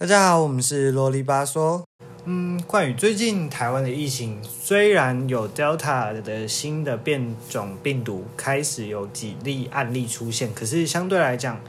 [0.00, 1.82] 大家好，我们是啰里吧嗦。
[2.24, 11.60] 嗯，关于最近台湾的疫情，虽然有 Delta 的新的变种病毒开始有几例案例出现，可是相对来讲，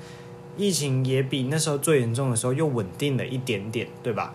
[0.56, 4.32] 疫情也比那时候最严重的时候又稳定了一点点，对吧？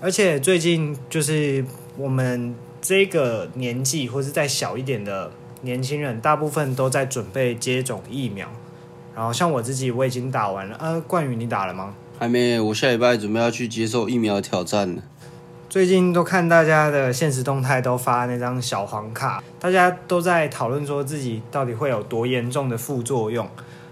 [0.00, 1.64] 而且最近就是
[1.96, 5.32] 我们这个年纪或是再小一点的
[5.62, 8.48] 年轻人，大部分都在准备接种疫苗。
[9.12, 10.76] 然后像我自己，我已经打完了。
[10.78, 11.96] 呃，冠宇，你打了吗？
[12.18, 15.02] 还没，我下礼拜准备要去接受疫苗挑战了。
[15.68, 23.48] 最近都看大家的现实动态，都发那张小黄卡，大家都在讨论说自己到底会有多严重的副作用。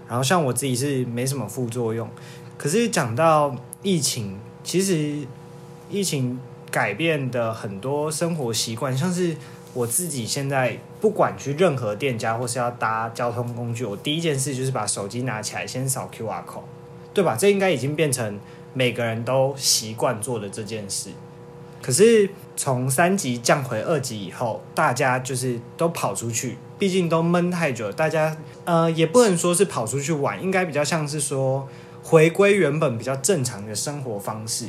[0.09, 2.09] 然后像我自己是没什么副作用，
[2.57, 5.25] 可是讲到疫情，其实
[5.89, 6.37] 疫情
[6.69, 9.37] 改变的很多生活习惯，像是
[9.73, 16.63] 我自己现在不管去任何店家或是要搭交通工具，我第一件事就是把手机拿起来先扫 QR code，
[17.17, 17.35] 对吧？
[17.35, 18.39] 这应该已经变成
[18.75, 21.09] 每个人都习惯做的这件事。
[21.81, 31.67] 可是从三级降回二级以后，大家就是都跑出去，毕竟都闷太久，大家呃也不能说是跑出去玩，应该比较像是说
[32.03, 34.67] 回归原本比较正常的生活方式。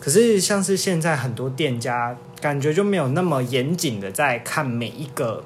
[0.00, 5.44] 可是像是现在很多店家，感觉就没有那么严谨的在看每一个，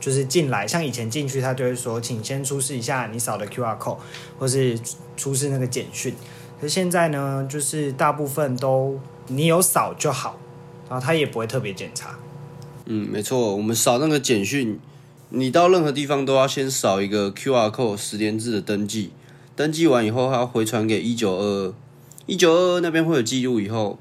[0.00, 3.98] 就是进来，像以前进去他就会说，请先出示一下你扫的 QR code，
[4.38, 4.78] 或是
[5.16, 6.14] 出示那个简讯。
[6.60, 8.98] 可是现在呢，就是大部分都。
[9.28, 10.38] 你有扫就好，
[10.88, 12.16] 然后他也不会特别检查。
[12.84, 14.78] 嗯，没错，我们扫那个简讯，
[15.30, 19.10] 你到任何地方都要先扫一个 QR code 十连字的登记，
[19.56, 21.74] 登记完以后还要回传给一九二二，
[22.26, 23.98] 一九二二那边会有记录，以后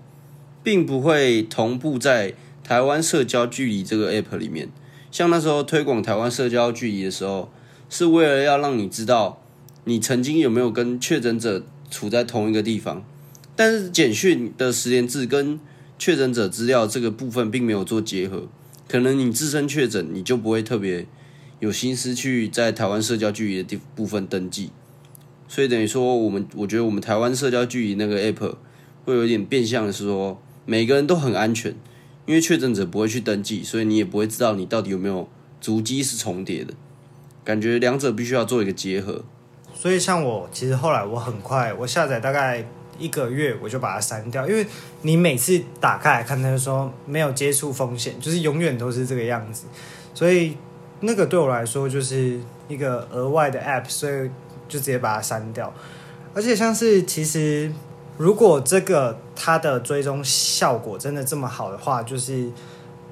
[0.63, 4.69] 并不会同步在台湾社交距离这个 app 里面。
[5.15, 7.49] 像那时候推广台湾社交距离的时候，
[7.89, 9.41] 是为了要让你知道
[9.85, 13.01] 你曾经有没有跟确诊者处在同一个地方。
[13.55, 15.57] 但是简讯的十连字跟
[15.97, 18.49] 确诊者资料这个部分并没有做结合，
[18.89, 21.07] 可能你自身确诊，你就不会特别
[21.61, 24.71] 有心思去在台湾社交距离的地部分登记，
[25.47, 28.55] 所以等于说我们我觉得我们台湾社交距离那个 app
[29.05, 31.73] 会有点变相的是说每个人都很安全，
[32.25, 35.27] 因为确诊者不会去登记，所以你也不会知道你到底有没有
[35.59, 36.73] 足迹是重叠的，
[37.43, 39.23] 感觉两者必须要做一个结合。
[39.73, 42.65] 所以像我其实后来我很快我下载大概。
[42.97, 44.65] 一个月我就把它删掉，因为
[45.01, 49.65] 你每次打开来看，他就说没有接触风险，就是永远都是这个样子，
[50.13, 50.55] 所以
[51.01, 54.29] 那个对我来说就是一个额外的 app，所以
[54.69, 55.73] 就直接把它删掉。
[56.33, 57.69] 而且像是其实
[58.17, 62.51] 如果这个它的追踪效果真的这么好的话，就是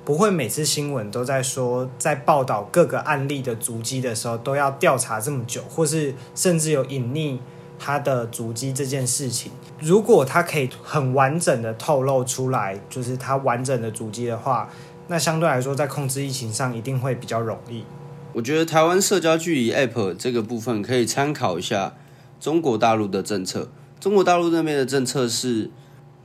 [0.05, 7.37] 不会每次新闻都在说在报道各个案例的足迹的时候都要调查这么久，或是甚至有隐匿。
[7.79, 14.69] 它的足迹这件事情，如果它可以很完整的透露出来，就是它完整的足迹的话，
[15.07, 17.83] 那相对来说在控制疫情上一定会比较容易。
[18.31, 21.95] 我觉得台湾社交距离 App 这个部分可以参考一下
[22.39, 23.67] 中国大陆的政策。
[24.03, 25.69] 中国大陆那边的政策是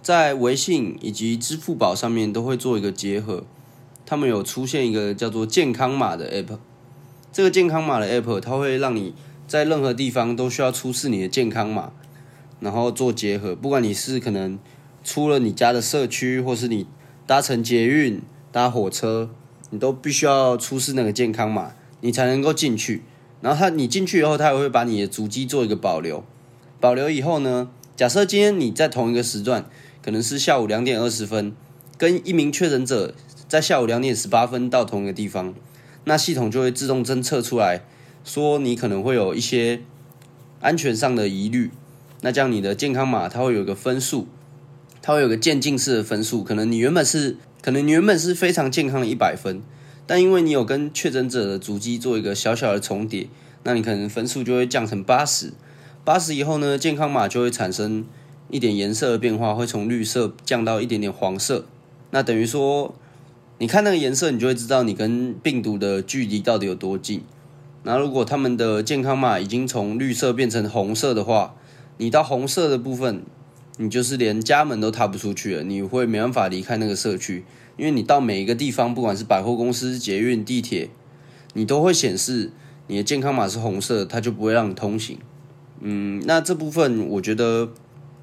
[0.03, 3.45] 在微信以及支付宝上面都会做一个结合，
[4.05, 6.59] 他们有出现一个叫做健康码的 App。
[7.33, 9.15] 这个健康码的 App 它会让你。
[9.47, 11.93] 在任何地方都需要出示你的健康码，
[12.61, 13.55] 然后做结合。
[13.55, 14.59] 不管你是可能
[15.05, 16.87] 出了你家的社区，或是你
[17.27, 18.21] 搭乘捷运、
[18.53, 19.31] 搭火车，
[19.71, 23.05] 你都必须要出示那个健康码，你才能够进去。
[23.41, 26.23] 然后他你进去以后，他也会把你的足迹做一个保留。
[26.81, 29.67] 保留以后呢，假设今天你在同一个时段，
[30.03, 31.53] 可能是下午两点二十分，
[31.97, 33.15] 跟一名确诊者
[33.49, 35.55] 在下午两点十八分到同一个地方，
[36.05, 37.83] 那系统就会自动侦测出来。
[38.25, 39.81] 说你可能会有一些
[40.61, 41.71] 安全上的疑虑，
[42.21, 44.29] 那这样你的健康码它会有个分数，
[45.01, 46.45] 它会有个渐进式的分数。
[46.45, 49.63] 可能你原本是可能你原本是非常健康的一百分，
[50.07, 53.29] 但因为你有跟确诊者的足迹做一个小小的重叠，
[53.63, 55.55] 那你可能分数就会降成八十。
[56.09, 58.03] 八十以后呢，健康码就会产生
[58.49, 61.67] 一点颜色的变化，会从绿色降到一点点黄色。
[62.13, 62.95] 那等于说，
[63.59, 67.21] 你看那个颜色，你就会知道你跟病毒的距离到底有多近。
[67.83, 71.55] 那如果他们的健康码已经从绿色变成红色的话，
[71.99, 73.23] 你到红色的部分，
[73.77, 77.45] 你就是连家门都踏不出去了，你会没办法离开那个社区，
[77.77, 80.89] 因为你到每一个地方，不管是百货公司、捷运、地铁，
[81.53, 82.51] 你都会显示
[82.87, 85.19] 你的健康码是红色，它就不会让你通行。
[85.81, 87.71] 嗯，那这部分我觉得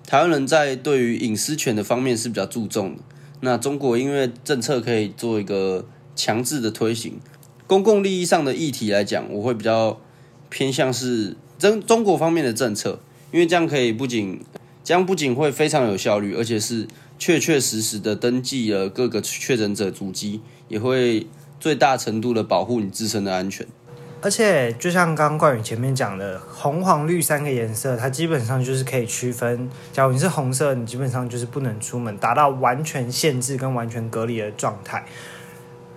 [0.05, 3.01] 台湾人在对于隐私权的方面是比较注重的。
[3.41, 5.85] 那中国因为政策可以做一个
[6.15, 7.19] 强制的推行。
[7.67, 9.99] 公共利益上的议题来讲，我会比较
[10.49, 12.99] 偏向是中中国方面的政策，
[13.31, 14.39] 因为这样可以不仅
[14.83, 16.87] 这样不仅会非常有效率，而且是
[17.17, 21.25] 确确实实的登记了各个确诊者足迹，也会
[21.59, 23.65] 最大程度的保护你自身的安全。
[24.21, 29.69] 而且，就像刚刚冠宇前面讲的，红、黄、绿三个颜色，它基本上就是可以区分。
[29.93, 35.05] 假如你是红色，你基本上就是不能出门，达到完全限制跟完全隔离的状态。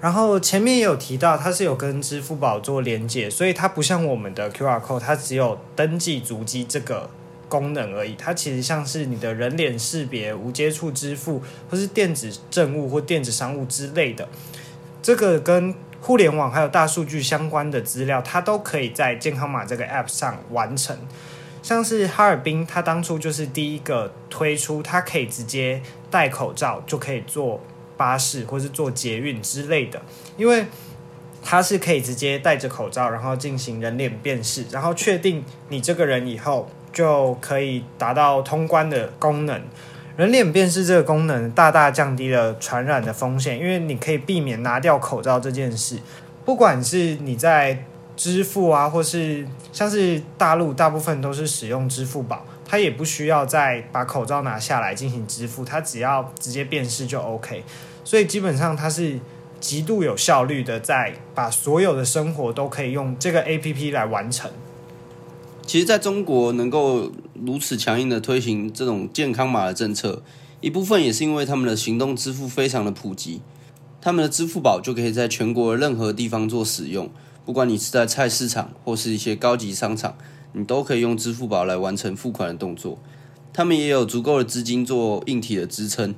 [0.03, 7.09] 然后前面也有提到，它是有跟支付宝做连接，所以它不像我们的 QR code，它只有登记足迹这个
[7.49, 8.15] 功能而已。
[8.17, 14.29] 它其实像是你的人脸识别、无接触支付，或是电子政务或电子商务之类的，
[15.01, 15.75] 这个跟。
[16.09, 20.97] 互联网还有大数据相关的资料，它都可以在健康码这个 App 上完成。
[21.63, 27.61] 像是哈尔滨，它当初就是第一个推出，它可以直接戴口罩就可以坐
[27.99, 30.01] 巴士或是坐捷运之类的，
[30.39, 30.65] 因为
[31.43, 39.61] 它是可以直接戴着口罩，然后进行人脸辨识，然后确定你这个人以后，就可以达到通关的功能。
[40.19, 45.97] 人脸辨识这个功能大大降低了传染的风险，因为你可以避免拿掉口罩这件事。
[46.45, 47.85] 不管是你在
[48.17, 57.63] 支付啊，或是像是大陆大部分都是使用支付宝，它也不需要再把口罩拿下来进行支付，它只要直接辨识就 OK。
[58.03, 59.21] 所以基本上它是
[59.61, 64.51] 极度有效率的，在把所有的生活都可以用这个 APP 来完成。
[65.69, 70.23] 其实，在中国能够如此强硬的推行这种健康码的政策，
[70.63, 73.43] 一部分也是因为他们的行动支付非常的普及，
[74.01, 77.11] 他们的支付宝就可以在全国任何地方做使用，
[77.45, 80.17] 不管你是在菜市场或是一些高级商场，
[80.55, 82.99] 你都可以用支付宝来完成付款的动作。
[83.53, 86.15] 他们也有足够的资金做硬体的支撑，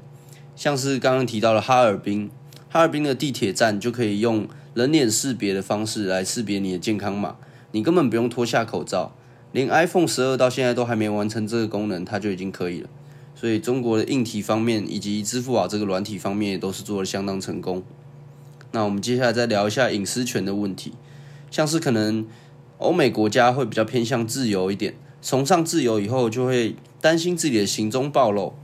[0.55, 2.31] 像是刚刚提到的哈尔滨，
[2.69, 7.35] 哈尔滨的地铁站就可以用人脸识别的方式来识别你的健康码，
[7.73, 9.17] 你根本不用脱下口罩。
[9.53, 12.89] 连 iPhone 十二到现在都还没完成这个功能，它就已经可以了。
[13.35, 17.83] 所以中国的硬体方面以及支付宝这个软体方面也都是做的相当成功。
[18.73, 20.93] 那我们接下来再聊一下隐私权的问题，
[21.51, 22.27] 像是可能
[22.79, 28.55] 欧美国家会比较偏向自由一点，崇尚自由以后就会担心自己的行踪暴露，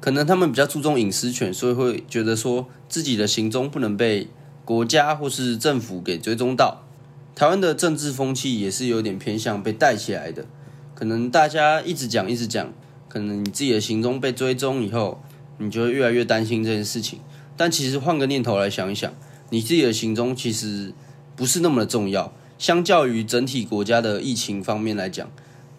[0.00, 4.28] 可能他们比较注重隐私权，所以会觉得说自己的行踪不能被
[4.64, 6.85] 国家或是政府给追踪到。
[7.36, 10.46] 台湾的政治风气也是有点偏向被带起来的，
[10.94, 12.72] 可能大家一直讲一直讲，
[13.10, 15.20] 可能你自己的行踪被追踪以后，
[15.58, 17.20] 你就会越来越担心这件事情。
[17.54, 19.12] 但其实换个念头来想一想，
[19.50, 20.94] 你自己的行踪其实
[21.36, 22.32] 不是那么的重要。
[22.56, 25.28] 相较于整体国家的疫情方面来讲，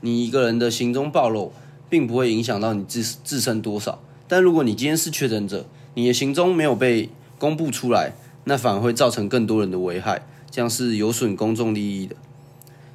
[0.02, 1.52] 你一个人的行踪暴露，
[1.90, 4.00] 并不会影响到你自自身多少。
[4.28, 5.66] 但如果你今天是确诊者，
[5.96, 7.10] 你的行踪没有被
[7.40, 8.14] 公布出来，
[8.44, 10.22] 那反而会造成更多人的危害。
[10.52, 12.16] 像是有损公众利益的，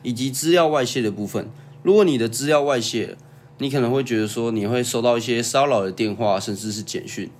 [0.02, 1.48] 以及资料外泄的部分。
[1.82, 3.16] 如果你的资料外泄，
[3.58, 7.30] 你可能会觉得说你会收到一些骚扰的电话，甚至是简讯。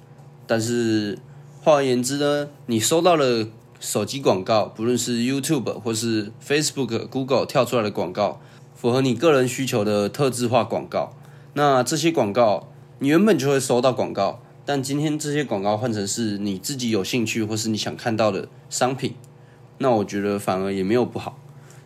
[0.46, 1.18] 但是
[1.60, 3.48] 换而言之呢，你收到了
[3.80, 8.40] 手机广告，不论是 YouTube 或是 Facebook、Google 跳出来的广告，
[8.74, 11.12] 符合你个人需求的特质化广告。
[11.54, 12.68] 那这些广告，
[12.98, 19.14] 你原本就会收到广告，但今天这些广告换成是你自己有兴趣或是你想看到的商品。
[19.82, 21.36] 那我觉得反而也没有不好，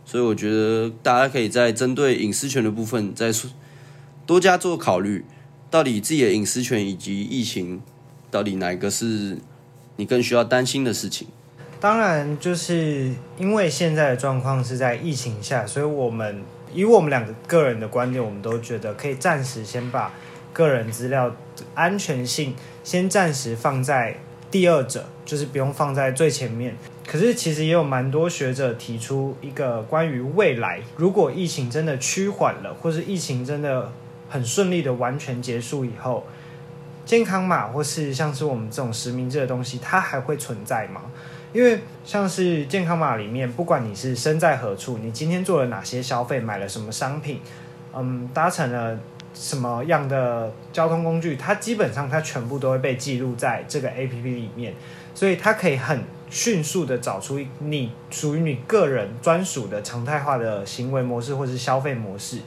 [0.04, 3.32] 所以我觉得大家可以在针对隐私权的部分再
[4.26, 5.24] 多加做考虑，
[5.70, 7.80] 到底自己的隐私权以及疫情，
[8.30, 9.38] 到底哪一个是
[9.96, 11.26] 你更需要担心的事情？
[11.80, 16.42] 当然，就是因为现在的状况是在疫情下，所以我们
[16.74, 20.12] 以我们两个个人的观点，我们都觉得可以暂时先把
[20.52, 21.34] 个人资料
[21.74, 24.16] 安全性先暂时放在
[24.50, 26.76] 第二者，就是不用放在最前面。
[27.08, 33.92] 可是，其实也有蛮多学者提出一个关于未来，如果疫情真的趋缓了，或是疫情真的
[34.28, 36.26] 很顺利的完全结束以后，
[37.04, 41.02] 健康码或是像是我们这种实名制的东西，它还会存在吗？
[41.52, 47.40] 因为像是健康码里面，不管你是身在何处，你今天做了哪些消费，买了什么商品，
[47.94, 48.98] 嗯，搭乘了
[49.32, 54.74] 什么样的交通工具，它基本上它全部都会被记录在这个 A P P 里面，
[55.14, 56.02] 所以它可以很。
[56.28, 62.38] 迅速的找出你属于你个人专属的常态化的行为模式或是消费模式，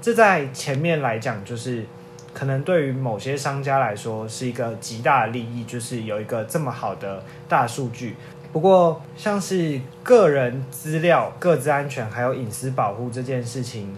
[0.00, 1.84] 这在前面来讲就是
[2.32, 8.16] 可能对于某些商家来说是一个极大的利益，就是有一个这么好的大数据。
[8.52, 13.94] 不过像是个人资料、各自安全还有隐私保护这件事情，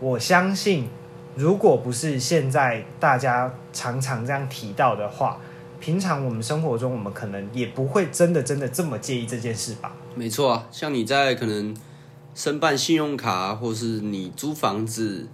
[0.00, 0.88] 我相信
[1.36, 5.38] 如果不是现在大家常常这样提到的话。
[5.82, 9.92] 平常我们生活中，我们可能也不会真的真的这么介意这件事吧？
[10.14, 11.76] 没错啊，像你在可能
[12.36, 15.26] 申办信用卡，或是你租房子，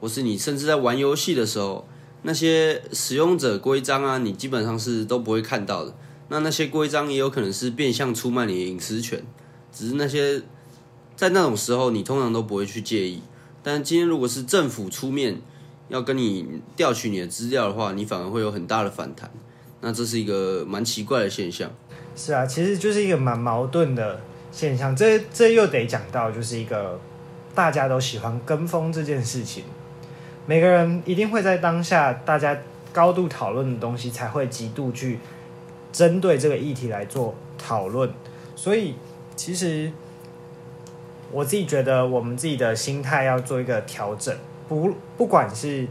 [0.00, 1.86] 或是你甚至在玩游戏的时候，
[2.22, 5.94] 那些使用者规章啊，你基本上是都不会看到的。
[6.30, 9.22] 那那些规章也有可能是变相出卖你的隐私权，
[9.70, 10.40] 只是那些
[11.14, 13.20] 在那种时候你通常都不会去介意。
[13.62, 15.42] 但今天如果是政府出面
[15.90, 19.30] 要跟你调取你的资料的话，你反而会有很大的反弹。
[19.80, 21.70] 那这是一个蛮奇怪的现象。
[22.14, 24.20] 是啊，其实就是一个蛮矛盾的
[24.52, 24.94] 现象。
[24.94, 27.00] 这这又得讲到，就是一个
[27.54, 29.64] 大家都喜欢跟风这件事情。
[30.46, 32.58] 每个人一定会在当下大家
[32.92, 35.18] 高度讨论的东西，才会极度去
[35.92, 38.10] 针对这个议题来做讨论。
[38.56, 38.94] 所以，
[39.36, 39.90] 其实
[41.30, 44.36] 我自己觉得，我们自己的心态要做一个调整。
[44.68, 45.86] 不，不管是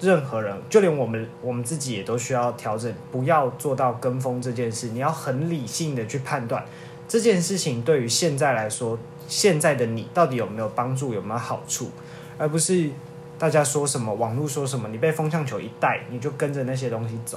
[0.00, 4.88] 任何人，就连我们我们自己也都需要调整，不要做到跟风这件事。
[4.88, 6.64] 你要很理性的去判断
[7.08, 8.98] 这件事情对于现在来说，
[9.28, 11.90] 现在的你到底有没有帮助，有没有好处，
[12.38, 12.90] 而不是。
[13.36, 17.36] 大家说什么，网络说什么，你被风向球一带，你就跟着那些东西走。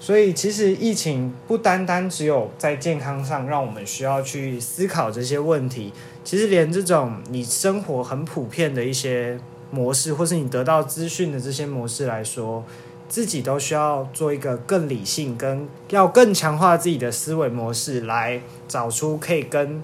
[0.00, 5.92] 所以，其实疫情不单单只有在健康上让我们需要去思考这些问题，
[6.24, 9.38] 其实连这种你生活很普遍的一些
[9.70, 12.64] 模式，或是你得到资讯的这些模式来说，
[13.08, 19.82] 自己都需要做一个更理性，跟要更强化自己的思维模式，来找出可以跟。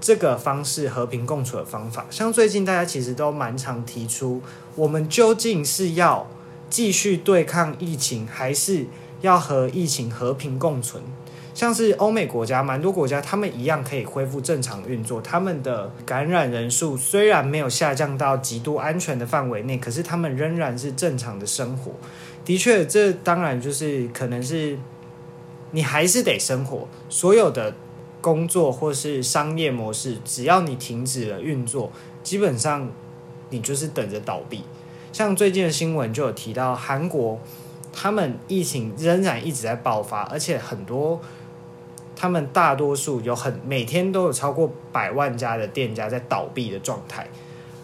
[0.00, 4.40] 这个方式和平共处的方法，像最近大家其实都蛮常提出，
[4.76, 6.24] 我们究竟是要
[6.70, 8.86] 继续对抗疫情，还是
[9.22, 11.02] 要和疫情和平共存？
[11.58, 21.90] 像是欧美国家，蛮多国家他们一样可以恢复正常运作，他们的感染人数虽然没有下降到极度安全的范围内，可是他们仍然是正常的生活。
[22.44, 24.78] 的确，这当然就是可能是
[25.72, 27.74] 你还是得生活，所有的。
[28.20, 31.92] 工作或是商业模式，只要你停止了运作，
[32.24, 32.90] 基本上
[33.50, 34.64] 你就是等着倒闭。
[35.12, 37.38] 像最近的新闻就有提到，韩国
[37.92, 41.20] 他们疫情仍然一直在爆发，而且很多
[42.18, 47.26] 他们大多数有很每天都有超过百万家的店家在倒闭的状态。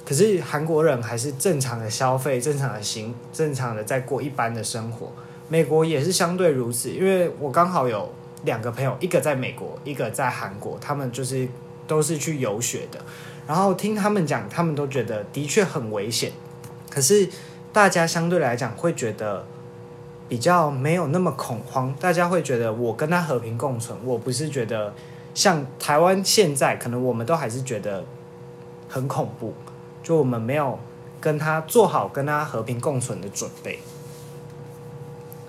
[0.04, 5.12] 可是韩国人还是正常的消费，正常的行，正常的在过一般的生活。
[5.48, 8.12] 美国也是相对如此，因为我刚好有。
[8.44, 11.48] 两个朋友，一个在美国，一个在韩国，他们就是
[11.86, 13.00] 都是去游学的。
[13.46, 16.30] 然后听他们讲，他们都觉得的确很危险。
[16.90, 17.26] 可是
[17.72, 19.46] 大家相对来讲会觉得
[20.28, 23.98] 比较没有那么恐慌，大家会觉得我跟他和平共存。
[24.04, 24.94] 我不是觉得
[25.34, 28.04] 像台湾现在，可能我们都还是觉得
[28.88, 29.54] 很恐怖，
[30.02, 30.78] 就我们没有
[31.20, 33.78] 跟他做好跟他和平共存的准备。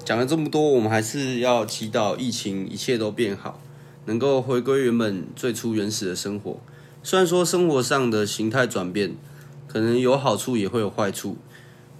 [0.03, 3.59] 讲了这么多，我们还是要祈祷疫情一切都变好，
[4.05, 6.57] 能够回归原本最初原始的生活。
[7.01, 9.15] 虽然说生活上的形态转变，
[9.67, 11.37] 可能有好处也会有坏处，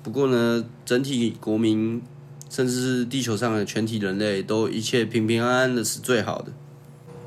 [0.04, 2.02] 不过呢，整体国民
[2.50, 6.52] 甚至是地球上的全体人类都一切平平安安的是最好的。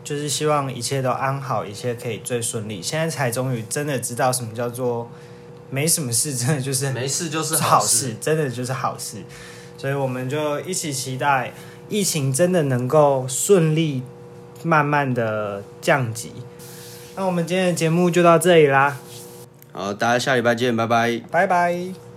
[0.04, 2.80] 就是希望一切都安好，一切可以最顺利。
[2.80, 5.10] 现在才终于真的知道什么叫做
[5.70, 9.18] 没什么事，真的就是没事就是好事，真的就是好事。
[9.76, 11.52] 所以我们就一起期待
[11.90, 14.02] 疫情真的能够顺利、
[14.62, 16.32] 慢慢的降级。
[17.14, 18.96] 那我们今天的节目就到这里啦。
[19.72, 22.07] 好，大家下礼拜见，拜拜，拜拜。